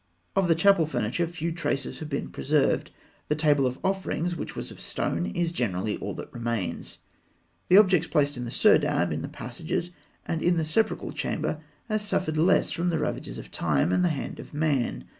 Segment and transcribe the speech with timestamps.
[0.35, 2.89] Of the chapel furniture few traces have been preserved.
[3.27, 6.97] The table of offerings, which was of stone, is generally all that remains.
[7.69, 9.91] The objects placed in the serdab, in the passages,
[10.25, 14.09] and in the sepulchral chamber, have suffered less from the ravages of time and the
[14.09, 15.05] hand of man.